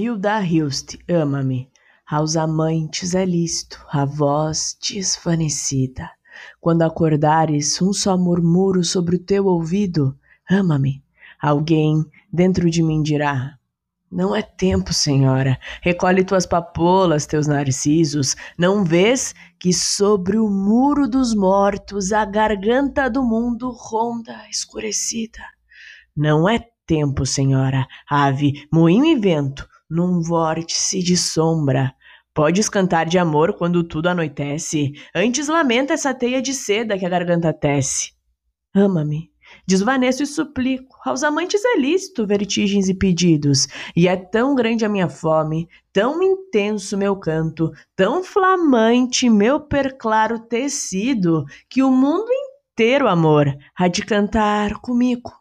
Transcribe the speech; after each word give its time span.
Hilda 0.00 0.40
Hilst, 0.40 0.96
ama-me. 1.08 1.68
Aos 2.08 2.36
amantes 2.36 3.16
é 3.16 3.24
listo 3.24 3.84
a 3.90 4.04
voz 4.04 4.78
desvanecida. 4.80 6.08
Quando 6.60 6.82
acordares, 6.82 7.82
um 7.82 7.92
só 7.92 8.16
murmuro 8.16 8.84
sobre 8.84 9.16
o 9.16 9.18
teu 9.18 9.46
ouvido: 9.46 10.16
ama-me. 10.48 11.02
Alguém 11.42 12.06
dentro 12.32 12.70
de 12.70 12.80
mim 12.80 13.02
dirá: 13.02 13.58
não 14.08 14.36
é 14.36 14.40
tempo, 14.40 14.92
senhora. 14.92 15.58
Recolhe 15.82 16.22
tuas 16.22 16.46
papolas, 16.46 17.26
teus 17.26 17.48
narcisos. 17.48 18.36
Não 18.56 18.84
vês 18.84 19.34
que 19.58 19.72
sobre 19.72 20.38
o 20.38 20.48
muro 20.48 21.08
dos 21.08 21.34
mortos 21.34 22.12
a 22.12 22.24
garganta 22.24 23.10
do 23.10 23.24
mundo 23.24 23.72
ronda 23.72 24.48
escurecida? 24.48 25.42
Não 26.16 26.48
é 26.48 26.64
tempo, 26.86 27.26
senhora. 27.26 27.84
Ave, 28.08 28.64
moinho 28.72 29.04
e 29.04 29.16
vento, 29.16 29.68
num 29.88 30.20
vórtice 30.20 31.02
de 31.02 31.16
sombra. 31.16 31.94
Podes 32.34 32.68
cantar 32.68 33.06
de 33.06 33.18
amor 33.18 33.54
quando 33.54 33.82
tudo 33.82 34.08
anoitece. 34.08 34.92
Antes 35.14 35.48
lamenta 35.48 35.94
essa 35.94 36.14
teia 36.14 36.40
de 36.40 36.54
seda 36.54 36.98
que 36.98 37.04
a 37.04 37.08
garganta 37.08 37.52
tece. 37.52 38.12
Ama-me, 38.74 39.30
Desvaneço 39.66 40.22
e 40.22 40.26
suplico, 40.26 40.96
aos 41.04 41.22
amantes 41.22 41.64
é 41.64 41.78
lícito 41.78 42.26
vertigens 42.26 42.88
e 42.88 42.94
pedidos, 42.94 43.66
e 43.94 44.08
é 44.08 44.16
tão 44.16 44.54
grande 44.54 44.84
a 44.84 44.88
minha 44.88 45.08
fome, 45.08 45.68
tão 45.92 46.22
intenso 46.22 46.96
meu 46.96 47.16
canto, 47.16 47.70
tão 47.94 48.22
flamante 48.22 49.28
meu 49.28 49.60
perclaro 49.60 50.38
tecido, 50.38 51.44
que 51.68 51.82
o 51.82 51.90
mundo 51.90 52.30
inteiro, 52.30 53.08
amor, 53.08 53.46
há 53.76 53.88
de 53.88 54.04
cantar 54.04 54.74
comigo. 54.80 55.37